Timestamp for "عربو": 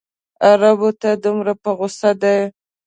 0.47-0.89